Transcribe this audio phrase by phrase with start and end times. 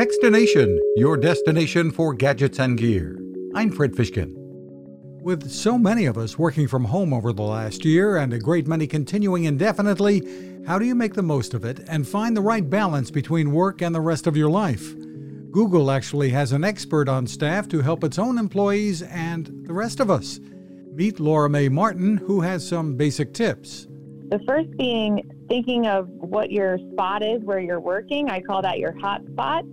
[0.00, 3.20] Techstination, your destination for gadgets and gear.
[3.54, 4.32] I'm Fred Fishkin.
[5.20, 8.66] With so many of us working from home over the last year and a great
[8.66, 10.22] many continuing indefinitely,
[10.66, 13.82] how do you make the most of it and find the right balance between work
[13.82, 14.94] and the rest of your life?
[15.50, 20.00] Google actually has an expert on staff to help its own employees and the rest
[20.00, 20.40] of us.
[20.94, 23.86] Meet Laura Mae Martin, who has some basic tips.
[24.30, 28.30] The first being thinking of what your spot is where you're working.
[28.30, 29.64] I call that your hot spot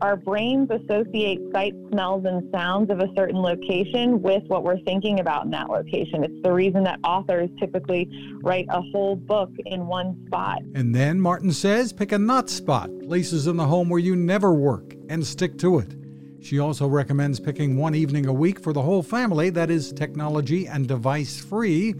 [0.00, 5.20] our brains associate sights, smells, and sounds of a certain location with what we're thinking
[5.20, 6.24] about in that location.
[6.24, 8.08] It's the reason that authors typically
[8.42, 10.60] write a whole book in one spot.
[10.74, 14.52] And then Martin says pick a not spot, places in the home where you never
[14.52, 15.94] work, and stick to it.
[16.42, 20.66] She also recommends picking one evening a week for the whole family that is technology
[20.66, 21.94] and device free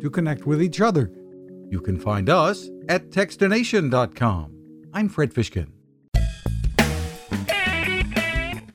[0.00, 1.10] to connect with each other.
[1.68, 4.56] You can find us at techstination.com.
[4.92, 5.79] I'm Fred Fishkin.